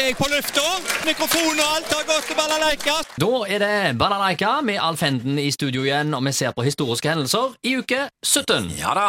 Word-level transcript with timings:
er 0.00 0.10
jeg 0.10 0.16
på 0.18 0.26
lufta. 0.28 0.64
Mikrofon 1.06 1.60
og 1.62 1.68
alt 1.76 1.92
har 1.94 2.04
gått 2.08 2.28
til 2.28 2.36
balalaika. 2.38 2.96
Da 3.22 3.30
er 3.48 3.62
det 3.62 3.98
Balalaika 3.98 4.60
med 4.66 4.80
Alf 4.82 5.02
Henden 5.06 5.38
i 5.40 5.48
studio 5.54 5.84
igjen, 5.86 6.14
og 6.14 6.24
vi 6.26 6.32
ser 6.36 6.52
på 6.56 6.64
historiske 6.66 7.08
hendelser 7.08 7.54
i 7.64 7.76
uke 7.80 8.06
17. 8.24 8.70
Ja 8.80 8.92
da, 8.98 9.08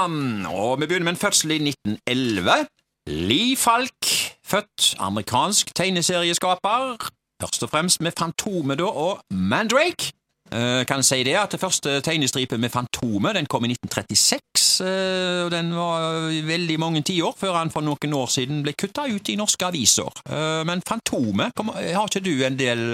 og 0.51 0.79
vi 0.79 0.87
begynner 0.87 1.09
med 1.09 1.17
en 1.17 1.21
fødsel 1.21 1.55
i 1.57 1.59
1911. 1.73 2.67
Lee 3.07 3.55
Falk, 3.59 4.11
født 4.47 4.93
amerikansk 4.99 5.75
tegneserieskaper. 5.75 7.09
Først 7.41 7.63
og 7.63 7.69
fremst 7.69 8.01
med 8.01 8.15
Fantomet 8.17 8.81
og 8.81 9.19
Mandrake. 9.31 10.11
Eh, 10.51 10.83
kan 10.87 11.03
si 11.03 11.23
det 11.27 11.33
at 11.35 11.51
det 11.51 11.59
første 11.59 11.97
tegnestripet 12.05 12.59
med 12.61 12.71
Fantomet 12.71 13.35
den 13.35 13.49
kom 13.51 13.65
i 13.67 13.73
1936, 13.73 14.79
eh, 14.85 15.41
og 15.43 15.51
den 15.51 15.73
var 15.75 16.29
veldig 16.47 16.77
mange 16.79 17.01
tiår 17.03 17.35
før 17.35 17.57
han 17.59 17.71
for 17.73 17.83
noen 17.83 18.15
år 18.15 18.31
siden 18.31 18.61
ble 18.63 18.71
kutta 18.79 19.09
ut 19.11 19.27
i 19.33 19.35
norske 19.39 19.67
aviser. 19.67 20.07
Eh, 20.29 20.63
men 20.69 20.83
Fantomet, 20.87 21.51
har 21.59 22.07
ikke 22.07 22.23
du 22.23 22.31
en 22.47 22.55
del 22.55 22.85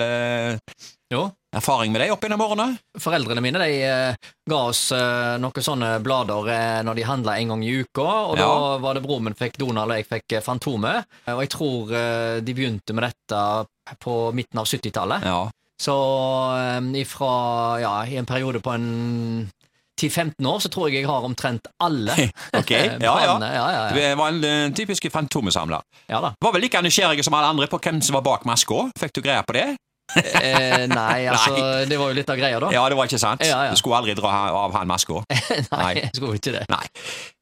Jo. 1.14 1.28
erfaring 1.54 1.92
med 1.94 2.02
det 2.02 2.10
opp 2.10 2.26
gjennom 2.26 2.42
årene? 2.42 2.68
Foreldrene 2.98 3.42
mine 3.46 3.62
de 3.62 4.18
ga 4.50 4.62
oss 4.72 4.88
noen 4.90 5.62
sånne 5.62 6.00
blader 6.02 6.82
når 6.84 6.96
de 6.98 7.06
handla 7.06 7.38
en 7.38 7.54
gang 7.54 7.64
i 7.64 7.76
uka, 7.84 8.02
og 8.34 8.38
Ja. 8.40 8.48
da 8.48 8.78
var 8.82 8.94
det 8.96 9.04
broren 9.06 9.26
min 9.30 9.36
fikk 9.38 9.60
Donald, 9.62 9.92
og 9.92 9.98
jeg 10.02 10.10
fikk 10.10 10.42
Fantomet. 10.42 11.06
Og 11.28 11.42
jeg 11.46 11.50
tror 11.54 12.42
de 12.42 12.54
begynte 12.58 12.94
med 12.98 13.12
dette 13.14 13.68
på 14.02 14.34
midten 14.34 14.58
av 14.58 14.66
70-tallet. 14.66 15.22
Ja. 15.24 15.52
Så 15.82 15.96
eh, 16.58 17.02
ifra 17.02 17.34
ja, 17.82 17.94
i 18.06 18.18
en 18.18 18.26
periode 18.30 18.62
på 18.64 18.74
en 18.76 19.50
10-15 20.02 20.48
år 20.50 20.60
så 20.60 20.70
tror 20.74 20.90
jeg 20.90 21.04
jeg 21.04 21.10
har 21.10 21.26
omtrent 21.26 21.68
alle 21.84 22.16
Ok, 22.60 22.72
ja, 22.72 22.98
ja. 23.00 23.38
ja, 23.58 23.66
ja, 23.72 23.84
Det 23.94 24.18
var 24.18 24.34
en 24.34 24.44
uh, 24.44 24.76
typisk 24.76 25.06
Fantomesamler. 25.12 25.82
ja 26.10 26.22
da. 26.22 26.34
Var 26.42 26.54
vel 26.56 26.66
like 26.66 26.82
nysgjerrig 26.82 27.24
som 27.26 27.34
alle 27.38 27.54
andre 27.54 27.70
på 27.72 27.80
hvem 27.84 28.02
som 28.02 28.18
var 28.18 28.26
bak 28.26 28.46
maska. 28.46 28.90
Fikk 29.00 29.18
du 29.18 29.22
greie 29.26 29.44
på 29.48 29.58
det? 29.58 29.74
Eh, 30.16 30.84
nei, 31.00 31.26
altså, 31.32 31.86
det 31.90 31.98
var 31.98 32.12
jo 32.12 32.18
litt 32.18 32.30
av 32.30 32.38
greia, 32.38 32.60
da. 32.62 32.72
Ja, 32.74 32.84
det 32.92 32.98
var 32.98 33.10
ikke 33.10 33.22
sant? 33.22 33.46
Ja, 33.48 33.64
ja. 33.70 33.74
Du 33.74 33.80
skulle 33.80 34.02
aldri 34.02 34.16
dra 34.18 34.32
av 34.52 34.76
han 34.76 34.90
maska. 34.90 35.24
Nei, 35.72 35.94
jeg 36.02 36.12
skulle 36.18 36.40
ikke 36.42 36.56
det. 36.58 36.66
Nei. 36.72 36.84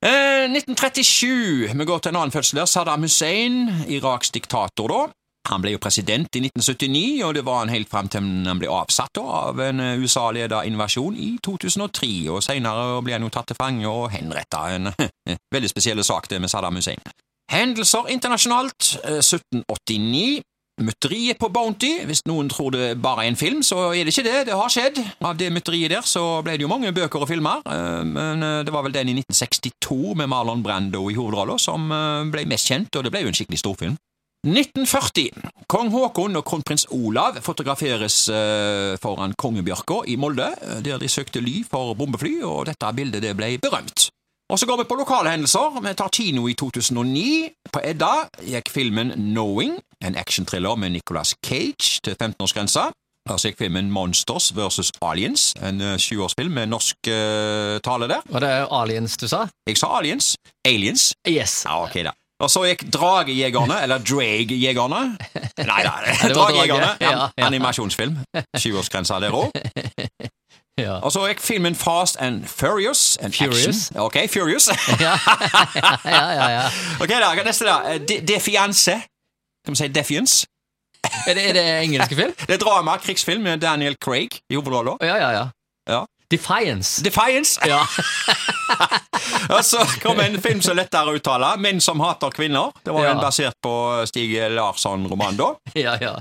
Eh, 0.06 0.46
1937. 0.52 1.72
Vi 1.74 1.88
går 1.90 2.04
til 2.04 2.14
en 2.14 2.22
annen 2.22 2.36
fødsel. 2.36 2.62
Saddam 2.70 3.08
Hussein, 3.08 3.64
Iraks 3.92 4.32
diktator 4.36 4.94
da. 4.94 5.02
Han 5.50 5.64
ble 5.64 5.74
jo 5.74 5.82
president 5.82 6.30
i 6.38 6.44
1979, 6.46 7.24
og 7.26 7.34
det 7.36 7.46
var 7.48 7.64
han 7.64 7.74
helt 7.74 7.90
fram 7.90 8.10
til 8.12 8.28
han 8.46 8.60
ble 8.62 8.70
avsatt 8.70 9.18
av 9.22 9.60
en 9.64 9.82
eh, 9.82 10.04
USA-ledet 10.04 10.68
invasjon 10.70 11.18
i 11.18 11.32
2003. 11.44 12.12
og 12.30 12.44
Senere 12.46 13.02
ble 13.02 13.18
han 13.18 13.26
jo 13.26 13.34
tatt 13.34 13.50
til 13.52 13.58
fange 13.58 13.90
og 13.90 14.12
henretta. 14.14 14.68
En 14.76 14.94
veldig 15.56 15.72
spesiell 15.74 16.04
sak, 16.06 16.30
det 16.30 16.42
med 16.42 16.52
Saddam 16.54 16.78
Hussein. 16.78 17.02
Hendelser 17.52 18.08
internasjonalt. 18.14 18.96
eh, 19.04 19.20
1789. 19.20 20.42
Mytteriet 20.82 21.38
på 21.38 21.50
Bounty. 21.54 21.92
Hvis 22.08 22.24
noen 22.26 22.50
tror 22.50 22.72
det 22.74 22.94
bare 23.02 23.26
er 23.26 23.34
en 23.34 23.38
film, 23.38 23.60
så 23.64 23.92
er 23.92 24.06
det 24.06 24.14
ikke 24.16 24.26
det. 24.26 24.38
Det 24.48 24.56
har 24.58 24.72
skjedd. 24.72 25.02
Av 25.22 25.38
det 25.38 25.52
mytteriet 25.54 25.92
der 25.94 26.06
så 26.08 26.24
ble 26.46 26.56
det 26.58 26.66
jo 26.66 26.72
mange 26.72 26.94
bøker 26.96 27.22
og 27.22 27.30
filmer, 27.30 27.66
eh, 27.66 28.04
men 28.08 28.46
eh, 28.46 28.62
det 28.66 28.74
var 28.74 28.86
vel 28.86 28.96
den 28.96 29.12
i 29.12 29.18
1962 29.20 30.16
med 30.22 30.32
Marlon 30.32 30.64
Brando 30.64 31.08
i 31.10 31.18
hovedrollen 31.18 31.60
som 31.62 31.92
eh, 31.92 32.30
ble 32.34 32.48
mest 32.50 32.72
kjent, 32.72 32.96
og 32.96 33.06
det 33.06 33.14
ble 33.14 33.26
jo 33.26 33.34
en 33.34 33.38
skikkelig 33.38 33.62
storfilm. 33.62 34.00
1940. 34.42 35.30
Kong 35.70 35.92
Haakon 35.94 36.40
og 36.40 36.46
kronprins 36.50 36.88
Olav 36.90 37.38
fotograferes 37.46 38.24
eh, 38.34 38.96
foran 39.02 39.36
Kongebjørka 39.38 40.00
i 40.10 40.16
Molde, 40.18 40.48
eh, 40.66 40.80
der 40.82 40.98
de 40.98 41.10
søkte 41.10 41.44
ly 41.46 41.62
for 41.70 41.94
bombefly, 41.94 42.40
og 42.42 42.66
dette 42.72 42.90
bildet 42.98 43.22
det 43.22 43.36
ble 43.38 43.54
berømt. 43.62 44.10
Og 44.52 44.60
så 44.60 44.66
går 44.66 44.82
vi 44.82 44.88
på 44.90 44.98
lokale 45.00 45.32
hendelser. 45.32 45.78
Vi 45.80 45.94
tar 45.94 46.10
kino 46.12 46.48
i 46.50 46.56
2009. 46.60 47.52
På 47.72 47.84
Edda 47.86 48.26
gikk 48.44 48.72
filmen 48.74 49.14
Knowing, 49.16 49.78
en 50.04 50.18
actionthriller 50.18 50.76
med 50.76 50.98
Nicolas 50.98 51.36
Cage 51.46 52.02
til 52.04 52.18
15-årsgrensa. 52.18 52.90
Der 53.30 53.38
så 53.38 53.52
gikk 53.52 53.62
filmen 53.62 53.92
Monsters 53.94 54.50
vs. 54.58 54.92
Aliens, 55.06 55.52
en 55.62 55.82
eh, 55.86 56.00
sjuårsfilm 56.02 56.58
med 56.58 56.72
norsk 56.74 56.98
uh, 57.14 57.78
tale 57.86 58.10
der. 58.10 58.26
Var 58.26 58.44
det 58.44 58.52
aliens 58.74 59.18
du 59.22 59.28
sa? 59.30 59.46
Jeg 59.70 59.78
sa 59.78 59.94
aliens. 60.00 60.34
Aliens. 60.66 61.14
Yes. 61.30 61.62
Ja, 61.70 61.84
ok 61.86 62.02
da. 62.10 62.18
Og 62.42 62.50
så 62.50 62.64
gikk 62.66 62.88
Dragejegerne, 62.94 63.82
eller 63.86 64.02
Drag-jegerne. 64.02 65.02
Nei 65.72 65.82
da, 65.86 65.96
det. 66.06 66.34
Drage, 66.36 66.80
ja. 67.02 67.30
Animasjonsfilm. 67.38 68.18
Sjuårsgrensa 68.58 69.20
der 69.22 69.36
òg. 69.38 69.52
Ja. 70.80 70.96
Og 71.04 71.12
så 71.12 71.26
gikk 71.28 71.42
filmen 71.44 71.76
Fast 71.76 72.16
and 72.24 72.46
Furious. 72.48 73.18
En 73.22 73.34
Furious? 73.34 73.92
Action. 73.92 74.02
Ok, 74.02 74.16
Furious. 74.34 74.70
Ja, 75.04 75.18
ja, 76.06 76.32
ja. 76.34 76.48
ja. 76.50 76.64
ok, 77.02 77.10
da, 77.12 77.34
er 77.36 77.44
neste, 77.46 77.68
da. 77.68 77.76
Eh, 77.92 78.00
De 78.08 78.22
Defiance. 78.28 78.96
Kan 79.66 79.76
vi 79.76 79.78
si 79.78 79.88
Defiance? 79.88 80.48
Er, 81.28 81.34
det, 81.34 81.50
er 81.50 81.54
det 81.54 81.66
engelske 81.84 82.16
film? 82.16 82.34
Det 82.48 82.56
er 82.56 82.58
drama, 82.64 82.98
krigsfilm 82.98 83.44
med 83.44 83.62
Daniel 83.62 83.96
Craig 84.04 84.40
i 84.50 84.56
hovedrollen. 84.56 84.98
Ja, 85.02 85.16
ja, 85.20 85.30
ja. 85.32 85.46
Ja. 85.90 86.02
Defiance. 86.32 87.04
Defiance! 87.04 87.60
Ja. 87.68 87.82
Og 89.52 89.64
så 89.72 89.84
kom 90.02 90.20
en 90.24 90.38
film 90.42 90.62
som 90.64 90.74
er 90.78 90.84
lettere 90.86 91.12
å 91.12 91.18
uttale. 91.20 91.54
'Menn 91.60 91.82
som 91.84 92.00
hater 92.00 92.32
kvinner'. 92.34 92.72
Det 92.86 92.94
var 92.96 93.06
Ja. 93.06 93.12
en 93.12 93.22
basert 93.22 93.56
på 93.64 93.74
Stig 94.08 94.34
Larsson-roman, 94.56 95.38
da. 95.38 95.52
ja, 95.86 95.98
ja. 96.02 96.16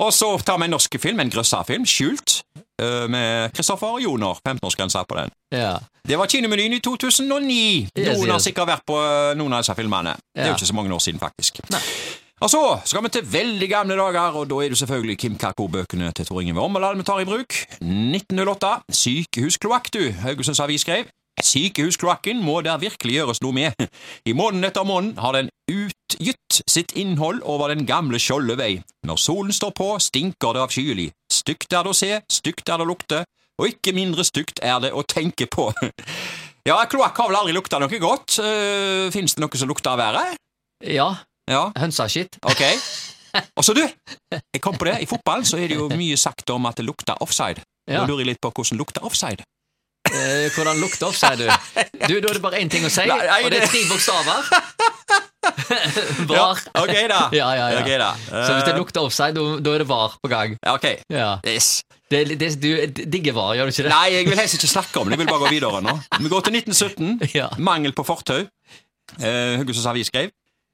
Og 0.00 0.12
så 0.16 0.30
tar 0.46 0.56
vi 0.58 0.64
en 0.64 0.70
norsk 0.70 0.94
film, 1.02 1.20
en 1.20 1.30
grøssarfilm, 1.30 1.84
'Skjult', 1.84 2.42
eh, 2.80 3.06
med 3.08 3.52
Kristoffer 3.52 3.98
Joner. 4.00 4.38
15-årsgrense 4.46 5.04
på 5.08 5.16
den. 5.20 5.30
ja. 5.52 5.78
Det 6.08 6.16
var 6.18 6.26
kinemenyen 6.26 6.72
i 6.72 6.80
2009. 6.80 7.88
Yes, 7.94 8.16
noen 8.18 8.30
har 8.32 8.38
sikkert 8.40 8.66
vært 8.66 8.86
på 8.88 8.96
eh, 8.96 9.34
noen 9.36 9.52
av 9.52 9.60
disse 9.60 9.74
filmene. 9.76 10.14
Det 10.34 10.42
er 10.42 10.48
jo 10.48 10.54
ikke 10.56 10.66
så 10.66 10.74
mange 10.74 10.94
år 10.96 10.98
siden, 11.04 11.20
faktisk. 11.20 11.60
Og 12.40 12.48
så 12.48 12.60
skal 12.88 13.02
vi 13.04 13.10
til 13.12 13.26
veldig 13.32 13.68
gamle 13.68 13.96
dager, 14.00 14.36
og 14.40 14.46
da 14.48 14.62
er 14.64 14.72
det 14.72 14.78
selvfølgelig 14.80 15.18
Kim 15.20 15.34
Kakko-bøkene 15.36 16.08
til 16.16 16.26
Tor 16.26 16.40
Inge 16.40 16.54
Wormeland 16.56 16.96
vi 16.96 17.04
tar 17.04 17.20
i 17.20 17.26
bruk. 17.28 17.52
1908. 17.84 18.70
Sykehuskloakk, 18.96 19.90
du. 19.92 20.06
Haugesunds 20.22 20.60
Avis 20.64 20.80
skrev. 20.86 21.10
Sykehuskloakken 21.44 22.40
må 22.44 22.60
der 22.64 22.80
virkelig 22.80 23.18
gjøres 23.18 23.42
noe 23.44 23.52
med. 23.52 23.84
I 24.24 24.32
måned 24.32 24.64
etter 24.70 24.88
måned 24.88 25.20
har 25.20 25.36
den 25.36 25.52
utgytt 25.68 26.62
sitt 26.68 26.96
innhold 26.96 27.42
over 27.44 27.74
den 27.74 27.84
gamle 27.86 28.18
Skjoldevei. 28.20 28.80
Når 29.04 29.20
solen 29.20 29.52
står 29.52 29.76
på, 29.76 29.92
stinker 30.00 30.56
det 30.56 30.64
avskyelig. 30.64 31.10
Stygt 31.32 31.72
er 31.76 31.84
det 31.84 31.92
å 31.92 31.96
se, 32.00 32.12
stygt 32.32 32.68
er 32.68 32.80
det 32.80 32.88
å 32.88 32.90
lukte, 32.94 33.22
og 33.60 33.68
ikke 33.68 33.92
mindre 33.96 34.24
stygt 34.24 34.64
er 34.64 34.80
det 34.86 34.94
å 34.96 35.04
tenke 35.04 35.50
på. 35.52 35.70
Ja, 36.68 36.74
kloakk 36.84 37.16
har 37.16 37.30
vel 37.30 37.38
aldri 37.38 37.54
lukta 37.56 37.78
noe 37.80 37.98
godt. 38.02 38.34
Uh, 38.36 39.08
Fins 39.10 39.32
det 39.32 39.40
noe 39.40 39.56
som 39.56 39.68
lukter 39.70 39.96
verre? 39.96 40.34
ja. 40.84 41.06
Ja, 41.50 41.64
Hønsaskitt. 41.76 42.38
ok. 42.46 42.62
Og 43.58 43.62
så 43.66 43.74
du, 43.76 43.82
jeg 43.84 44.60
kom 44.62 44.74
på 44.78 44.86
det, 44.88 44.96
i 45.04 45.06
fotball 45.06 45.44
så 45.46 45.58
er 45.62 45.68
det 45.70 45.76
jo 45.78 45.86
mye 45.94 46.16
sagt 46.18 46.50
om 46.50 46.66
at 46.66 46.80
det 46.80 46.86
lukter 46.88 47.18
offside. 47.22 47.62
Ja. 47.90 48.00
Nå 48.02 48.10
lurer 48.10 48.24
jeg 48.24 48.32
litt 48.32 48.40
på 48.42 48.50
hvordan 48.54 48.78
lukter 48.80 49.04
offside. 49.06 49.42
Eh, 50.10 50.48
hvordan 50.56 50.80
lukter 50.82 51.06
offside, 51.10 51.44
du? 51.44 51.46
Du, 52.10 52.14
Da 52.20 52.30
er 52.30 52.38
det 52.38 52.42
bare 52.42 52.58
én 52.58 52.70
ting 52.72 52.82
å 52.86 52.90
si, 52.90 53.04
Nei, 53.06 53.42
og 53.44 53.50
det 53.52 53.60
er 53.62 53.68
tre 53.70 53.82
bokstaver. 53.90 54.46
Ja, 55.40 56.26
Var. 56.26 56.58
ok 56.82 56.90
da. 57.08 57.18
Ja, 57.32 57.46
ja, 57.56 57.66
ja. 57.72 57.78
Okay, 57.80 57.96
da. 57.98 58.10
Så 58.28 58.52
hvis 58.56 58.64
det 58.66 58.72
Eh, 58.74 58.78
lukter 58.78 59.00
offside, 59.06 59.34
da 59.64 59.72
er 59.74 59.82
det 59.82 59.86
var 59.88 60.16
på 60.22 60.28
gang. 60.28 60.56
ok. 60.68 60.84
Ja. 61.10 61.30
Yes. 61.46 61.82
Det, 62.10 62.24
det, 62.40 62.50
du 62.60 63.04
digger 63.06 63.32
var, 63.36 63.54
gjør 63.56 63.70
du 63.70 63.72
ikke 63.72 63.86
det? 63.86 63.92
Nei, 63.94 64.08
jeg 64.16 64.26
vil 64.28 64.38
helst 64.38 64.58
ikke 64.58 64.70
snakke 64.70 65.00
om 65.00 65.08
det. 65.08 65.16
Jeg 65.16 65.22
vil 65.22 65.30
bare 65.30 65.44
gå 65.46 65.52
videre 65.54 65.80
nå. 65.86 65.94
Vi 66.18 66.28
går 66.32 66.44
til 66.48 66.58
1917. 66.60 67.30
Ja. 67.34 67.48
Mangel 67.58 67.94
på 67.96 68.04
fortau. 68.04 68.42
Eh, 69.18 69.56
Haugesunds 69.60 69.86
Avis 69.90 70.10
skrev. 70.12 70.30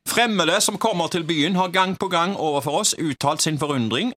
Fremmede 0.06 0.61
som 0.61 0.78
kommer 0.78 1.09
til 1.09 1.25
byen, 1.25 1.56
har 1.56 1.69
gang 1.69 1.99
på 1.99 2.09
gang 2.09 2.37
overfor 2.37 2.81
oss 2.81 2.94
uttalt 2.99 3.43
sin 3.43 3.59
forundring 3.59 4.12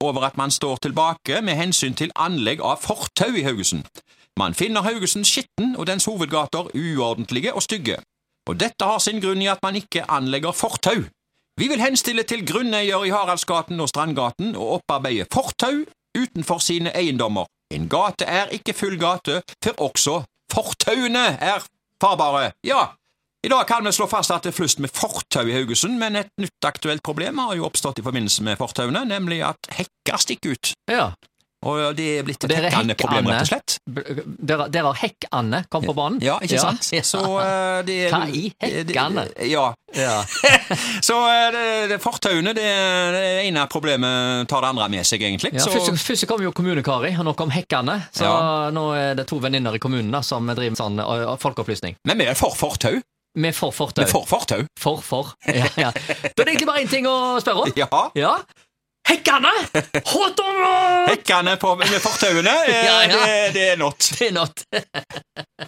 over 0.00 0.22
at 0.22 0.36
man 0.36 0.50
står 0.50 0.76
tilbake 0.76 1.42
med 1.42 1.54
hensyn 1.54 1.94
til 1.94 2.12
anlegg 2.16 2.60
av 2.62 2.78
fortau 2.82 3.34
i 3.34 3.42
Haugesund. 3.42 3.84
Man 4.38 4.54
finner 4.54 4.82
Haugesund 4.82 5.26
skitten 5.26 5.76
og 5.76 5.86
dens 5.86 6.04
hovedgater 6.04 6.70
uordentlige 6.74 7.54
og 7.54 7.62
stygge. 7.62 7.98
Og 8.48 8.60
dette 8.60 8.84
har 8.84 8.98
sin 8.98 9.20
grunn 9.20 9.42
i 9.42 9.50
at 9.50 9.62
man 9.62 9.76
ikke 9.76 10.06
anlegger 10.10 10.52
fortau. 10.52 11.02
Vi 11.58 11.68
vil 11.68 11.82
henstille 11.82 12.22
til 12.22 12.46
grunneier 12.46 13.04
i 13.04 13.10
Haraldsgaten 13.10 13.80
og 13.80 13.88
Strandgaten 13.90 14.54
å 14.56 14.78
opparbeide 14.78 15.26
fortau 15.34 15.82
utenfor 16.18 16.62
sine 16.62 16.94
eiendommer. 16.94 17.50
En 17.74 17.88
gate 17.90 18.24
er 18.24 18.54
ikke 18.54 18.76
full 18.78 18.98
gate 18.98 19.42
før 19.64 19.82
også 19.90 20.20
fortauene 20.52 21.26
er 21.42 21.66
farbare. 22.02 22.52
Ja, 22.64 22.94
i 23.46 23.48
dag 23.52 23.66
kan 23.70 23.84
vi 23.86 23.92
slå 23.94 24.08
fast 24.10 24.32
at 24.34 24.42
det 24.42 24.50
er 24.52 24.56
flust 24.58 24.80
med 24.82 24.90
fortau 24.90 25.46
i 25.46 25.54
Haugesund, 25.54 25.98
men 26.00 26.16
et 26.24 26.30
nytt 26.42 26.66
aktuelt 26.66 27.02
problem 27.06 27.38
har 27.38 27.54
jo 27.58 27.68
oppstått 27.68 28.00
i 28.02 28.06
forbindelse 28.06 28.42
med 28.46 28.58
fortauene, 28.58 29.04
nemlig 29.06 29.42
at 29.46 29.70
hekker 29.78 30.18
stikker 30.24 30.56
ut. 30.56 30.72
Ja. 30.90 31.12
Og 31.66 31.96
det 31.98 32.04
er 32.20 32.22
blitt 32.26 32.44
et 32.46 32.52
hekkende 32.54 32.94
problem, 32.94 33.26
rett 33.32 33.42
og 33.42 33.48
slett. 33.50 33.72
Dere, 33.90 34.22
Der, 34.46 34.60
der 34.70 34.84
har 34.86 34.94
Hekk-Anne 35.00 35.64
kommet 35.66 35.90
på 35.90 35.94
banen. 35.98 36.20
Ja, 36.22 36.36
ikke 36.38 36.60
sant? 36.62 36.86
Ja. 36.94 37.00
Så 37.02 37.18
uh, 37.18 37.80
det 37.86 37.96
er 38.06 38.14
Hva 38.14 38.20
i 38.30 38.44
hekkane? 38.62 39.24
det- 39.34 39.48
Ja. 39.50 39.64
Ja. 39.96 40.20
Så 41.08 41.16
uh, 41.18 41.48
det, 41.54 41.64
det 41.90 41.98
fortauene, 42.02 42.54
det, 42.54 42.62
det 43.16 43.24
ene 43.48 43.66
problemet 43.70 44.46
tar 44.50 44.62
det 44.62 44.70
andre 44.70 44.86
med 44.94 45.06
seg, 45.10 45.22
egentlig. 45.26 45.50
Ja, 45.58 45.64
så, 45.66 45.74
først, 45.74 45.98
først 46.06 46.28
kom 46.30 46.46
jo 46.46 46.54
kommunekari, 46.54 47.14
og 47.18 47.26
nå 47.26 47.34
kom 47.38 47.50
Hekkane. 47.50 48.00
Så 48.14 48.30
nå 48.78 48.86
er 48.94 49.18
det 49.18 49.26
to 49.30 49.40
venninner 49.42 49.74
i 49.74 49.82
kommunen 49.82 50.14
da, 50.14 50.22
som 50.26 50.46
driver 50.54 50.78
sånn 50.78 51.02
uh, 51.02 51.34
folkeopplysning. 51.42 51.98
men 52.06 52.18
vi 52.22 52.30
er 52.30 52.38
for 52.38 52.54
fortau. 52.54 52.98
Med 53.38 53.54
for 53.54 53.70
fortau. 53.70 54.02
Vi 54.02 54.08
er 54.08 54.12
for. 54.80 55.02
For. 55.02 55.34
Ja, 55.46 55.68
ja. 55.78 55.90
Da 55.92 56.42
er 56.42 56.44
det 56.44 56.48
egentlig 56.52 56.66
bare 56.70 56.82
én 56.82 56.90
ting 56.90 57.06
å 57.06 57.16
spørre 57.42 57.68
om. 57.68 57.76
Ja. 57.78 57.88
Ja. 58.18 58.32
Hekkene! 59.08 59.52
Not? 60.04 60.40
Hekkene 61.08 61.54
på, 61.56 61.70
med 61.80 62.00
fortauene, 62.04 62.52
eh, 62.68 62.84
Ja, 62.84 62.96
ja. 63.06 63.20
Det, 63.22 63.36
det 63.54 63.62
er 63.72 63.78
not. 63.80 64.10
Det 64.18 64.26
er 64.28 64.34
not. 64.36 64.64